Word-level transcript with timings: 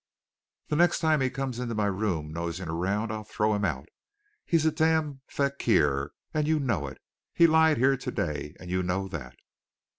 The 0.69 0.75
next 0.75 0.97
time 0.97 1.21
he 1.21 1.29
comes 1.29 1.59
into 1.59 1.75
my 1.75 1.85
room 1.85 2.33
nosing 2.33 2.67
about 2.67 3.11
I'll 3.11 3.23
throw 3.23 3.53
him 3.53 3.63
out. 3.63 3.87
He's 4.47 4.65
a 4.65 4.71
damned 4.71 5.19
fakir, 5.27 6.11
and 6.33 6.47
you 6.47 6.59
know 6.59 6.87
it. 6.87 6.97
He 7.35 7.45
lied 7.45 7.77
here 7.77 7.95
today, 7.97 8.55
and 8.59 8.71
you 8.71 8.81
know 8.81 9.07
that." 9.09 9.35